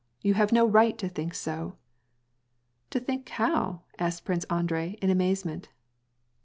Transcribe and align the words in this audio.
You 0.23 0.33
have 0.33 0.51
no 0.51 0.65
right 0.65 0.97
to 0.97 1.07
think 1.07 1.35
so!"" 1.35 1.75
To 2.89 2.99
think 2.99 3.29
how?" 3.29 3.81
asked 3.99 4.25
Prince 4.25 4.45
Andrei 4.45 4.97
in 4.99 5.11
amazement. 5.11 5.69